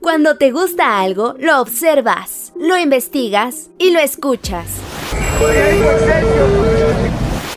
Cuando 0.00 0.36
te 0.36 0.52
gusta 0.52 1.00
algo, 1.00 1.34
lo 1.38 1.60
observas, 1.60 2.52
lo 2.58 2.78
investigas 2.78 3.68
y 3.78 3.90
lo 3.90 4.00
escuchas. 4.00 4.66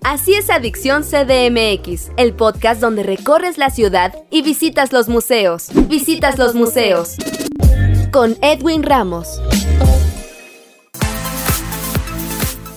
Así 0.03 0.33
es 0.33 0.49
Adicción 0.49 1.03
CDMX, 1.03 2.11
el 2.17 2.33
podcast 2.33 2.81
donde 2.81 3.03
recorres 3.03 3.57
la 3.57 3.69
ciudad 3.69 4.13
y 4.29 4.41
visitas 4.41 4.91
los 4.91 5.07
museos. 5.07 5.69
Visitas 5.87 6.37
los 6.37 6.53
museos. 6.53 7.15
Con 8.11 8.35
Edwin 8.41 8.83
Ramos. 8.83 9.41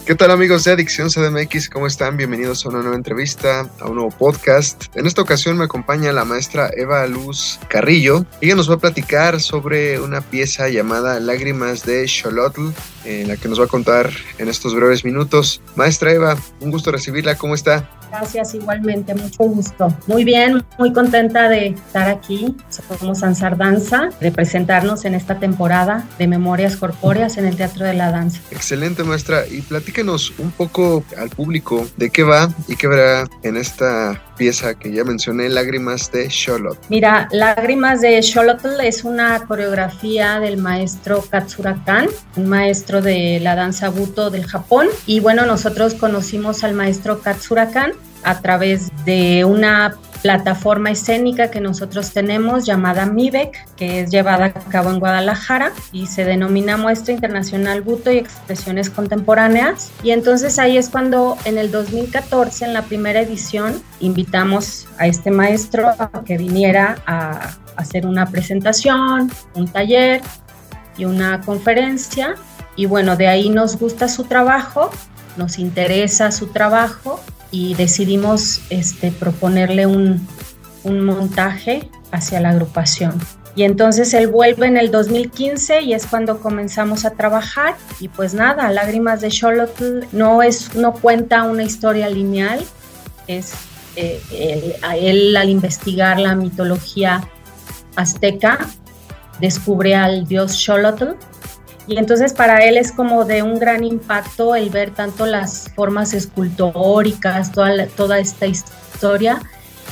¿Qué 0.06 0.14
tal 0.14 0.30
amigos 0.32 0.64
de 0.64 0.72
Adicción 0.72 1.08
CDMX? 1.08 1.70
¿Cómo 1.70 1.86
están? 1.86 2.18
Bienvenidos 2.18 2.66
a 2.66 2.68
una 2.68 2.80
nueva 2.80 2.94
entrevista, 2.94 3.70
a 3.80 3.88
un 3.88 3.94
nuevo 3.94 4.10
podcast. 4.10 4.94
En 4.94 5.06
esta 5.06 5.22
ocasión 5.22 5.56
me 5.56 5.64
acompaña 5.64 6.12
la 6.12 6.26
maestra 6.26 6.68
Eva 6.76 7.06
Luz 7.06 7.58
Carrillo. 7.68 8.26
Ella 8.42 8.54
nos 8.54 8.68
va 8.68 8.74
a 8.74 8.78
platicar 8.78 9.40
sobre 9.40 9.98
una 9.98 10.20
pieza 10.20 10.68
llamada 10.68 11.18
Lágrimas 11.20 11.86
de 11.86 12.06
Xolotl, 12.06 12.68
en 13.06 13.28
la 13.28 13.38
que 13.38 13.48
nos 13.48 13.58
va 13.58 13.64
a 13.64 13.68
contar 13.68 14.10
en 14.36 14.48
estos 14.48 14.74
breves 14.74 15.06
minutos. 15.06 15.62
Maestra 15.74 16.12
Eva, 16.12 16.36
un 16.60 16.70
gusto 16.70 16.92
recibirla. 16.92 17.38
¿Cómo 17.38 17.54
está? 17.54 17.88
Gracias, 18.16 18.54
igualmente, 18.54 19.12
mucho 19.12 19.42
gusto. 19.42 19.92
Muy 20.06 20.22
bien, 20.22 20.64
muy 20.78 20.92
contenta 20.92 21.48
de 21.48 21.68
estar 21.68 22.08
aquí. 22.08 22.56
Somos 22.68 23.24
Ansar 23.24 23.56
Danza, 23.56 24.10
de 24.20 24.30
presentarnos 24.30 25.04
en 25.04 25.14
esta 25.14 25.40
temporada 25.40 26.06
de 26.16 26.28
Memorias 26.28 26.76
Corpóreas 26.76 27.38
en 27.38 27.46
el 27.46 27.56
Teatro 27.56 27.84
de 27.84 27.94
la 27.94 28.12
Danza. 28.12 28.40
Excelente, 28.52 29.02
maestra. 29.02 29.48
Y 29.48 29.62
platíquenos 29.62 30.32
un 30.38 30.52
poco 30.52 31.02
al 31.18 31.30
público 31.30 31.88
de 31.96 32.10
qué 32.10 32.22
va 32.22 32.48
y 32.68 32.76
qué 32.76 32.86
verá 32.86 33.26
en 33.42 33.56
esta 33.56 34.22
pieza 34.36 34.74
que 34.74 34.92
ya 34.92 35.04
mencioné, 35.04 35.48
Lágrimas 35.48 36.10
de 36.12 36.28
Charlotte. 36.28 36.78
Mira, 36.88 37.28
Lágrimas 37.32 38.00
de 38.00 38.20
Charlotte 38.20 38.64
es 38.82 39.04
una 39.04 39.46
coreografía 39.46 40.40
del 40.40 40.56
maestro 40.56 41.24
Katsura 41.30 41.82
Kan, 41.84 42.08
un 42.36 42.46
maestro 42.46 43.02
de 43.02 43.40
la 43.40 43.54
danza 43.54 43.88
buto 43.88 44.30
del 44.30 44.46
Japón. 44.46 44.88
Y 45.06 45.20
bueno, 45.20 45.46
nosotros 45.46 45.94
conocimos 45.94 46.64
al 46.64 46.74
maestro 46.74 47.20
Katsura 47.20 47.70
Kan 47.70 47.92
a 48.24 48.40
través 48.40 48.90
de 49.04 49.44
una 49.44 49.96
plataforma 50.24 50.90
escénica 50.90 51.50
que 51.50 51.60
nosotros 51.60 52.12
tenemos 52.12 52.64
llamada 52.64 53.04
MIBEC, 53.04 53.76
que 53.76 54.00
es 54.00 54.10
llevada 54.10 54.46
a 54.46 54.52
cabo 54.52 54.90
en 54.90 54.98
Guadalajara 54.98 55.70
y 55.92 56.06
se 56.06 56.24
denomina 56.24 56.78
Muestra 56.78 57.12
Internacional 57.12 57.82
Buto 57.82 58.10
y 58.10 58.16
Expresiones 58.16 58.88
Contemporáneas. 58.88 59.90
Y 60.02 60.12
entonces 60.12 60.58
ahí 60.58 60.78
es 60.78 60.88
cuando 60.88 61.36
en 61.44 61.58
el 61.58 61.70
2014, 61.70 62.64
en 62.64 62.72
la 62.72 62.80
primera 62.84 63.20
edición, 63.20 63.82
invitamos 64.00 64.88
a 64.96 65.08
este 65.08 65.30
maestro 65.30 65.88
a 65.90 66.10
que 66.24 66.38
viniera 66.38 66.96
a 67.04 67.50
hacer 67.76 68.06
una 68.06 68.24
presentación, 68.24 69.30
un 69.54 69.68
taller 69.68 70.22
y 70.96 71.04
una 71.04 71.42
conferencia. 71.42 72.34
Y 72.76 72.86
bueno, 72.86 73.16
de 73.16 73.28
ahí 73.28 73.50
nos 73.50 73.78
gusta 73.78 74.08
su 74.08 74.24
trabajo, 74.24 74.90
nos 75.36 75.58
interesa 75.58 76.32
su 76.32 76.46
trabajo 76.46 77.20
y 77.54 77.74
decidimos 77.74 78.62
este, 78.68 79.12
proponerle 79.12 79.86
un, 79.86 80.26
un 80.82 81.04
montaje 81.04 81.88
hacia 82.10 82.40
la 82.40 82.48
agrupación. 82.50 83.16
Y 83.54 83.62
entonces 83.62 84.12
él 84.12 84.26
vuelve 84.26 84.66
en 84.66 84.76
el 84.76 84.90
2015 84.90 85.82
y 85.82 85.94
es 85.94 86.04
cuando 86.06 86.40
comenzamos 86.40 87.04
a 87.04 87.10
trabajar. 87.10 87.76
Y 88.00 88.08
pues 88.08 88.34
nada, 88.34 88.68
Lágrimas 88.72 89.20
de 89.20 89.28
Charlotte 89.28 90.08
no, 90.10 90.42
es, 90.42 90.74
no 90.74 90.94
cuenta 90.94 91.44
una 91.44 91.62
historia 91.62 92.08
lineal, 92.10 92.60
es 93.28 93.52
eh, 93.94 94.20
él, 94.32 94.74
él, 94.98 95.36
al 95.36 95.48
investigar 95.48 96.18
la 96.18 96.34
mitología 96.34 97.28
azteca 97.94 98.58
descubre 99.40 99.94
al 99.94 100.26
dios 100.26 100.60
Xolotl 100.60 101.14
y 101.86 101.98
entonces 101.98 102.32
para 102.32 102.58
él 102.64 102.78
es 102.78 102.92
como 102.92 103.24
de 103.24 103.42
un 103.42 103.58
gran 103.58 103.84
impacto 103.84 104.54
el 104.54 104.70
ver 104.70 104.90
tanto 104.92 105.26
las 105.26 105.70
formas 105.74 106.14
escultóricas, 106.14 107.52
toda, 107.52 107.86
toda 107.88 108.18
esta 108.18 108.46
historia. 108.46 109.40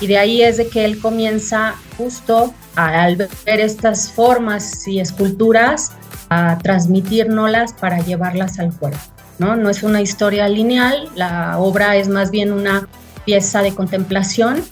Y 0.00 0.06
de 0.06 0.18
ahí 0.18 0.42
es 0.42 0.56
de 0.56 0.68
que 0.68 0.84
él 0.84 0.98
comienza 1.00 1.74
justo 1.98 2.54
al 2.76 3.16
ver 3.16 3.60
estas 3.60 4.10
formas 4.10 4.88
y 4.88 5.00
esculturas 5.00 5.92
a 6.30 6.58
transmitirnoslas 6.58 7.74
para 7.74 7.98
llevarlas 7.98 8.58
al 8.58 8.72
cuerpo. 8.72 9.00
¿no? 9.38 9.56
no 9.56 9.68
es 9.68 9.82
una 9.82 10.00
historia 10.00 10.48
lineal, 10.48 11.10
la 11.14 11.58
obra 11.58 11.96
es 11.96 12.08
más 12.08 12.30
bien 12.30 12.52
una 12.52 12.88
pieza 13.24 13.62
de 13.62 13.74
contemplación 13.74 14.64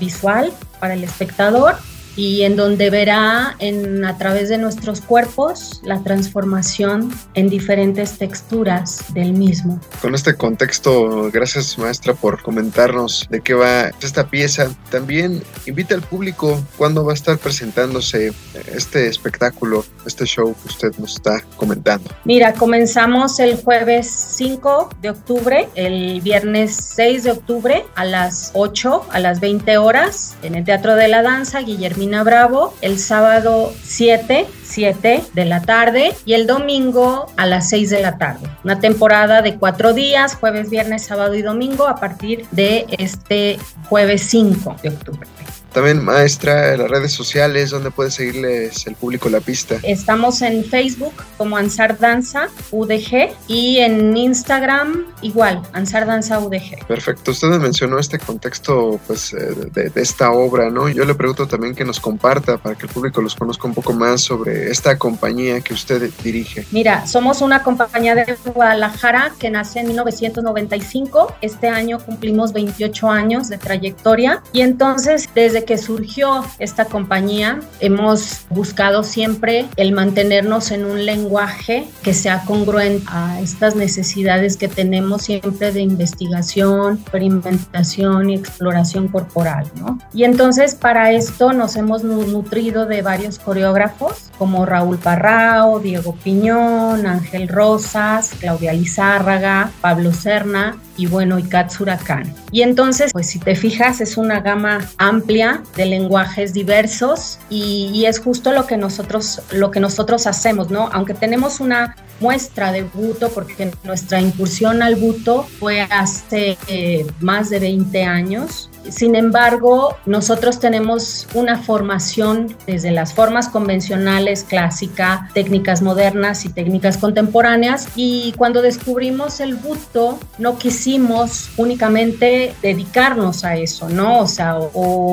visual 0.00 0.52
para 0.80 0.94
el 0.94 1.04
espectador 1.04 1.76
y 2.16 2.42
en 2.42 2.56
donde 2.56 2.90
verá 2.90 3.54
en, 3.58 4.04
a 4.04 4.16
través 4.18 4.48
de 4.48 4.58
nuestros 4.58 5.00
cuerpos 5.00 5.80
la 5.84 6.02
transformación 6.02 7.12
en 7.34 7.48
diferentes 7.48 8.18
texturas 8.18 9.12
del 9.12 9.32
mismo. 9.32 9.80
Con 10.00 10.14
este 10.14 10.34
contexto, 10.34 11.30
gracias 11.30 11.78
maestra 11.78 12.14
por 12.14 12.42
comentarnos 12.42 13.26
de 13.30 13.40
qué 13.40 13.54
va 13.54 13.90
esta 14.00 14.28
pieza. 14.28 14.74
También 14.90 15.42
invita 15.66 15.94
al 15.94 16.02
público 16.02 16.60
cuándo 16.76 17.04
va 17.04 17.12
a 17.12 17.14
estar 17.14 17.38
presentándose 17.38 18.32
este 18.74 19.08
espectáculo, 19.08 19.84
este 20.06 20.24
show 20.24 20.54
que 20.62 20.68
usted 20.68 20.92
nos 20.98 21.16
está 21.16 21.42
comentando. 21.56 22.10
Mira, 22.24 22.54
comenzamos 22.54 23.38
el 23.40 23.56
jueves 23.56 24.06
5 24.36 24.90
de 25.02 25.10
octubre, 25.10 25.68
el 25.74 26.20
viernes 26.20 26.76
6 26.94 27.24
de 27.24 27.30
octubre 27.32 27.84
a 27.94 28.04
las 28.04 28.50
8, 28.54 29.06
a 29.10 29.20
las 29.20 29.40
20 29.40 29.78
horas, 29.78 30.36
en 30.42 30.54
el 30.54 30.64
Teatro 30.64 30.94
de 30.94 31.08
la 31.08 31.22
Danza, 31.22 31.60
Bravo 32.06 32.72
el 32.82 32.98
sábado 32.98 33.72
7, 33.82 34.46
7 34.64 35.24
de 35.32 35.44
la 35.44 35.62
tarde 35.62 36.14
y 36.24 36.34
el 36.34 36.46
domingo 36.46 37.26
a 37.36 37.46
las 37.46 37.68
6 37.70 37.90
de 37.90 38.00
la 38.00 38.16
tarde. 38.16 38.48
Una 38.64 38.78
temporada 38.78 39.42
de 39.42 39.56
cuatro 39.56 39.92
días, 39.92 40.36
jueves, 40.36 40.70
viernes, 40.70 41.04
sábado 41.04 41.34
y 41.34 41.42
domingo 41.42 41.86
a 41.86 41.96
partir 41.96 42.46
de 42.52 42.86
este 42.98 43.58
jueves 43.88 44.22
5 44.22 44.76
de 44.82 44.88
octubre. 44.88 45.28
También, 45.76 46.02
maestra, 46.02 46.72
en 46.72 46.80
las 46.80 46.90
redes 46.90 47.12
sociales, 47.12 47.68
donde 47.68 47.90
puede 47.90 48.10
seguirles 48.10 48.86
el 48.86 48.94
público 48.94 49.28
la 49.28 49.40
pista? 49.40 49.76
Estamos 49.82 50.40
en 50.40 50.64
Facebook 50.64 51.12
como 51.36 51.58
Ansar 51.58 51.98
Danza 51.98 52.48
UDG 52.70 53.34
y 53.46 53.80
en 53.80 54.16
Instagram 54.16 55.04
igual, 55.20 55.60
Ansar 55.74 56.06
Danza 56.06 56.38
UDG. 56.38 56.86
Perfecto. 56.88 57.32
Usted 57.32 57.48
me 57.48 57.58
mencionó 57.58 57.98
este 57.98 58.18
contexto 58.18 58.98
pues, 59.06 59.34
eh, 59.34 59.36
de, 59.70 59.90
de, 59.90 60.00
esta 60.00 60.32
obra, 60.32 60.70
¿no? 60.70 60.88
Yo 60.88 61.04
le 61.04 61.14
pregunto 61.14 61.46
también 61.46 61.74
que 61.74 61.84
nos 61.84 62.00
comparta 62.00 62.56
para 62.56 62.74
que 62.74 62.86
el 62.86 62.92
público 62.92 63.20
los 63.20 63.34
conozca 63.34 63.68
un 63.68 63.74
poco 63.74 63.92
más 63.92 64.22
sobre 64.22 64.70
esta 64.70 64.96
compañía 64.96 65.60
que 65.60 65.74
usted 65.74 66.10
dirige. 66.24 66.64
Mira, 66.70 67.06
somos 67.06 67.42
una 67.42 67.62
compañía 67.62 68.14
de 68.14 68.24
Guadalajara 68.46 69.32
que 69.38 69.50
nace 69.50 69.80
en 69.80 69.88
1995. 69.88 71.34
Este 71.42 71.68
año 71.68 71.98
cumplimos 71.98 72.54
28 72.54 73.10
años 73.10 73.50
de 73.50 73.58
trayectoria 73.58 74.42
y 74.54 74.62
entonces 74.62 75.28
desde 75.34 75.65
que 75.66 75.76
surgió 75.76 76.44
esta 76.58 76.86
compañía, 76.86 77.60
hemos 77.80 78.46
buscado 78.48 79.02
siempre 79.02 79.66
el 79.76 79.92
mantenernos 79.92 80.70
en 80.70 80.84
un 80.86 81.04
lenguaje 81.04 81.86
que 82.02 82.14
sea 82.14 82.42
congruente 82.44 83.04
a 83.08 83.40
estas 83.40 83.74
necesidades 83.76 84.56
que 84.56 84.68
tenemos 84.68 85.22
siempre 85.22 85.72
de 85.72 85.80
investigación, 85.80 86.98
experimentación 87.02 88.30
y 88.30 88.34
exploración 88.36 89.08
corporal, 89.08 89.70
¿no? 89.74 89.98
Y 90.14 90.24
entonces 90.24 90.74
para 90.74 91.12
esto 91.12 91.52
nos 91.52 91.76
hemos 91.76 92.04
nutrido 92.04 92.86
de 92.86 93.02
varios 93.02 93.38
coreógrafos 93.38 94.30
como 94.38 94.64
Raúl 94.64 94.98
Parrao, 94.98 95.80
Diego 95.80 96.14
Piñón, 96.22 97.06
Ángel 97.06 97.48
Rosas, 97.48 98.30
Claudia 98.38 98.72
Lizárraga, 98.72 99.70
Pablo 99.80 100.12
Serna 100.12 100.76
y 100.96 101.06
bueno, 101.06 101.38
y 101.38 101.48
Huracán. 101.80 102.32
Y 102.50 102.62
entonces, 102.62 103.12
pues 103.12 103.26
si 103.28 103.38
te 103.38 103.54
fijas, 103.54 104.00
es 104.00 104.16
una 104.16 104.40
gama 104.40 104.88
amplia 104.98 105.62
de 105.76 105.86
lenguajes 105.86 106.52
diversos 106.52 107.38
y, 107.50 107.90
y, 107.94 108.06
es 108.06 108.20
justo 108.20 108.52
lo 108.52 108.66
que 108.66 108.76
nosotros 108.76 109.42
lo 109.52 109.70
que 109.70 109.80
nosotros 109.80 110.26
hacemos, 110.26 110.70
¿no? 110.70 110.88
Aunque 110.92 111.14
tenemos 111.14 111.60
una 111.60 111.96
muestra 112.20 112.72
de 112.72 112.82
buto, 112.82 113.30
porque 113.30 113.70
nuestra 113.84 114.20
incursión 114.20 114.82
al 114.82 114.96
buto 114.96 115.42
fue 115.58 115.82
hace 115.82 116.56
eh, 116.68 117.06
más 117.20 117.50
de 117.50 117.58
20 117.60 118.04
años. 118.04 118.70
Sin 118.90 119.14
embargo, 119.14 119.96
nosotros 120.06 120.60
tenemos 120.60 121.26
una 121.34 121.58
formación 121.58 122.56
desde 122.66 122.90
las 122.90 123.12
formas 123.12 123.48
convencionales, 123.48 124.44
clásica, 124.44 125.28
técnicas 125.34 125.82
modernas 125.82 126.44
y 126.44 126.48
técnicas 126.48 126.96
contemporáneas. 126.96 127.88
Y 127.96 128.32
cuando 128.36 128.62
descubrimos 128.62 129.40
el 129.40 129.56
buto, 129.56 130.18
no 130.38 130.58
quisimos 130.58 131.50
únicamente 131.56 132.54
dedicarnos 132.62 133.44
a 133.44 133.56
eso, 133.56 133.88
¿no? 133.88 134.20
O 134.20 134.26
sea, 134.26 134.58
o, 134.58 134.70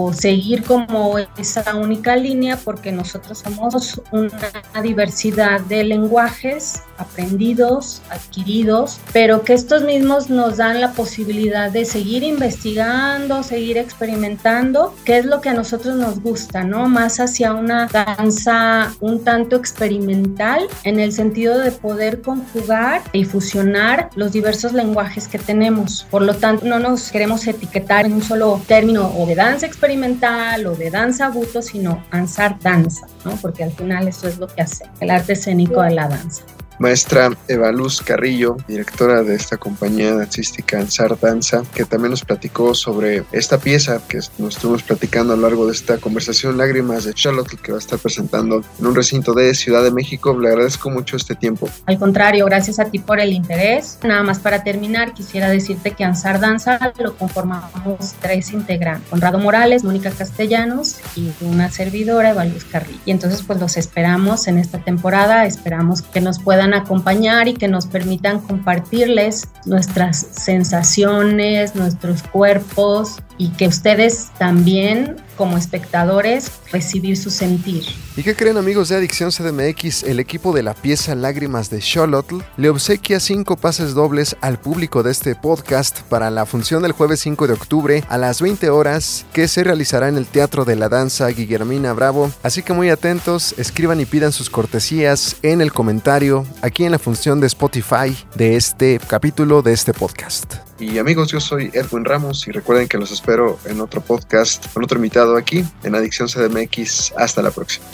o 0.07 0.13
seguir 0.13 0.63
como 0.63 1.17
esa 1.37 1.75
única 1.75 2.15
línea, 2.15 2.57
porque 2.63 2.91
nosotros 2.91 3.39
somos 3.39 4.01
una 4.11 4.81
diversidad 4.81 5.61
de 5.61 5.83
lenguajes 5.83 6.83
aprendidos, 6.97 8.01
adquiridos, 8.09 8.99
pero 9.11 9.43
que 9.43 9.53
estos 9.53 9.83
mismos 9.83 10.29
nos 10.29 10.57
dan 10.57 10.79
la 10.79 10.91
posibilidad 10.91 11.71
de 11.71 11.85
seguir 11.85 12.23
investigando, 12.23 13.43
seguir 13.43 13.62
seguir 13.63 13.77
experimentando 13.77 14.93
qué 15.05 15.19
es 15.19 15.25
lo 15.25 15.39
que 15.39 15.47
a 15.47 15.53
nosotros 15.53 15.95
nos 15.95 16.19
gusta, 16.19 16.65
¿no? 16.65 16.89
Más 16.89 17.21
hacia 17.21 17.53
una 17.53 17.87
danza 17.87 18.93
un 18.99 19.23
tanto 19.23 19.55
experimental 19.55 20.67
en 20.83 20.99
el 20.99 21.13
sentido 21.13 21.57
de 21.57 21.71
poder 21.71 22.21
conjugar 22.21 23.01
y 23.13 23.23
fusionar 23.23 24.09
los 24.15 24.33
diversos 24.33 24.73
lenguajes 24.73 25.29
que 25.29 25.39
tenemos. 25.39 26.05
Por 26.11 26.23
lo 26.23 26.35
tanto, 26.35 26.65
no 26.65 26.77
nos 26.77 27.09
queremos 27.09 27.47
etiquetar 27.47 28.05
en 28.05 28.11
un 28.11 28.21
solo 28.21 28.61
término 28.67 29.13
o 29.17 29.25
de 29.25 29.35
danza 29.35 29.65
experimental 29.65 30.67
o 30.67 30.75
de 30.75 30.89
danza 30.89 31.29
buto, 31.29 31.61
sino 31.61 32.03
ansar 32.11 32.59
danza, 32.59 33.07
¿no? 33.23 33.37
Porque 33.41 33.63
al 33.63 33.71
final 33.71 34.09
eso 34.09 34.27
es 34.27 34.39
lo 34.39 34.47
que 34.47 34.61
hace 34.61 34.89
el 34.99 35.09
arte 35.09 35.33
escénico 35.33 35.81
de 35.83 35.91
la 35.91 36.09
danza 36.09 36.43
maestra 36.79 37.31
Eva 37.47 37.71
Luz 37.71 38.01
Carrillo, 38.01 38.57
directora 38.67 39.23
de 39.23 39.35
esta 39.35 39.57
compañía 39.57 40.13
dancística 40.15 40.79
Ansar 40.79 41.19
Danza, 41.19 41.63
que 41.73 41.85
también 41.85 42.11
nos 42.11 42.23
platicó 42.23 42.73
sobre 42.73 43.23
esta 43.31 43.57
pieza 43.57 44.01
que 44.07 44.19
nos 44.37 44.55
estuvimos 44.55 44.83
platicando 44.83 45.33
a 45.33 45.35
lo 45.35 45.43
largo 45.43 45.65
de 45.65 45.73
esta 45.73 45.97
conversación, 45.97 46.57
Lágrimas 46.57 47.03
de 47.03 47.13
Charlotte, 47.13 47.59
que 47.61 47.71
va 47.71 47.77
a 47.77 47.81
estar 47.81 47.99
presentando 47.99 48.61
en 48.79 48.85
un 48.85 48.95
recinto 48.95 49.33
de 49.33 49.53
Ciudad 49.53 49.83
de 49.83 49.91
México. 49.91 50.37
Le 50.37 50.49
agradezco 50.49 50.89
mucho 50.89 51.17
este 51.17 51.35
tiempo. 51.35 51.69
Al 51.85 51.97
contrario, 51.97 52.45
gracias 52.45 52.79
a 52.79 52.85
ti 52.85 52.99
por 52.99 53.19
el 53.19 53.33
interés. 53.33 53.99
Nada 54.03 54.23
más 54.23 54.39
para 54.39 54.63
terminar, 54.63 55.13
quisiera 55.13 55.49
decirte 55.49 55.91
que 55.91 56.03
Ansar 56.03 56.39
Danza 56.39 56.93
lo 56.99 57.15
conformamos 57.17 58.15
tres 58.21 58.51
integrantes, 58.51 59.09
Conrado 59.09 59.39
Morales, 59.39 59.83
Mónica 59.83 60.11
Castellanos 60.11 60.97
y 61.15 61.31
una 61.41 61.71
servidora, 61.71 62.31
Eva 62.31 62.45
Luz 62.45 62.65
Carrillo. 62.65 62.99
Y 63.05 63.11
entonces 63.11 63.41
pues 63.45 63.59
los 63.59 63.77
esperamos 63.77 64.47
en 64.47 64.57
esta 64.57 64.79
temporada, 64.79 65.45
esperamos 65.45 66.01
que 66.01 66.21
nos 66.21 66.39
acompañar 66.71 67.47
y 67.47 67.55
que 67.55 67.67
nos 67.67 67.87
permitan 67.87 68.39
compartirles 68.39 69.49
nuestras 69.65 70.17
sensaciones, 70.17 71.75
nuestros 71.75 72.21
cuerpos 72.23 73.17
y 73.37 73.49
que 73.49 73.67
ustedes 73.67 74.29
también 74.37 75.17
como 75.37 75.57
espectadores 75.57 76.51
recibir 76.71 77.17
su 77.17 77.29
sentir. 77.29 77.83
¿Y 78.15 78.23
qué 78.23 78.35
creen 78.35 78.57
amigos 78.57 78.89
de 78.89 78.95
Adicción 78.95 79.31
CDMX? 79.31 80.03
El 80.03 80.19
equipo 80.19 80.53
de 80.53 80.63
la 80.63 80.73
pieza 80.73 81.15
Lágrimas 81.15 81.69
de 81.69 81.81
Xolotl 81.81 82.41
le 82.57 82.69
obsequia 82.69 83.19
cinco 83.19 83.57
pases 83.57 83.93
dobles 83.93 84.35
al 84.41 84.59
público 84.59 85.01
de 85.01 85.11
este 85.11 85.35
podcast 85.35 86.01
para 86.01 86.29
la 86.29 86.45
función 86.45 86.83
del 86.83 86.91
jueves 86.91 87.21
5 87.21 87.47
de 87.47 87.53
octubre 87.53 88.03
a 88.07 88.17
las 88.17 88.41
20 88.41 88.69
horas 88.69 89.25
que 89.33 89.47
se 89.47 89.63
realizará 89.63 90.07
en 90.07 90.17
el 90.17 90.27
Teatro 90.27 90.65
de 90.65 90.75
la 90.75 90.89
Danza 90.89 91.27
Guillermina 91.29 91.93
Bravo. 91.93 92.31
Así 92.43 92.61
que 92.61 92.73
muy 92.73 92.89
atentos, 92.89 93.55
escriban 93.57 93.99
y 93.99 94.05
pidan 94.05 94.31
sus 94.31 94.49
cortesías 94.49 95.37
en 95.41 95.61
el 95.61 95.73
comentario 95.73 96.45
aquí 96.61 96.85
en 96.85 96.91
la 96.91 96.99
función 96.99 97.39
de 97.39 97.47
Spotify 97.47 98.15
de 98.35 98.55
este 98.55 98.99
capítulo 99.07 99.61
de 99.61 99.73
este 99.73 99.93
podcast. 99.93 100.72
Y 100.79 100.97
amigos, 100.97 101.31
yo 101.31 101.39
soy 101.39 101.69
Edwin 101.73 102.03
Ramos 102.03 102.47
y 102.47 102.51
recuerden 102.51 102.87
que 102.87 102.97
los 102.97 103.11
espero 103.11 103.59
en 103.65 103.79
otro 103.79 104.01
podcast 104.01 104.71
con 104.73 104.83
otro 104.83 104.97
invitado 104.97 105.37
aquí 105.37 105.63
en 105.83 105.95
Adicción 105.95 106.27
CDMX. 106.27 107.13
Hasta 107.15 107.41
la 107.41 107.51
próxima. 107.51 107.85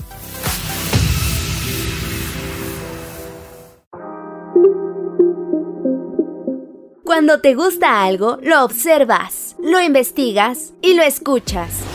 Cuando 7.04 7.42
te 7.42 7.56
gusta 7.56 8.04
algo, 8.04 8.38
lo 8.44 8.64
observas, 8.64 9.56
lo 9.62 9.82
investigas 9.82 10.74
y 10.82 10.94
lo 10.94 11.04
escuchas. 11.04 11.89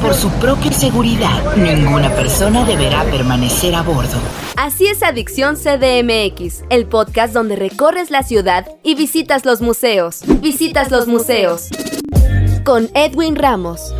Por 0.00 0.14
su 0.14 0.30
propia 0.32 0.72
seguridad, 0.72 1.56
ninguna 1.56 2.10
persona 2.10 2.64
deberá 2.64 3.04
permanecer 3.04 3.74
a 3.74 3.82
bordo. 3.82 4.18
Así 4.56 4.86
es 4.86 5.02
Adicción 5.02 5.56
CDMX, 5.56 6.64
el 6.70 6.86
podcast 6.86 7.32
donde 7.32 7.56
recorres 7.56 8.10
la 8.10 8.22
ciudad 8.22 8.66
y 8.82 8.94
visitas 8.94 9.44
los 9.44 9.60
museos. 9.60 10.20
Visitas 10.40 10.90
los 10.90 11.06
museos. 11.08 11.68
Con 12.64 12.90
Edwin 12.94 13.36
Ramos. 13.36 13.92